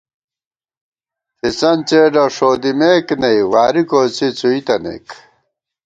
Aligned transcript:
تھِسن 1.37 1.77
څېڈہ 1.87 2.25
ݭودِمېک 2.35 3.07
نئ 3.21 3.39
واری 3.51 3.83
کوڅی 3.89 4.27
څُوئی 4.37 4.59
تنَئیک 4.67 5.07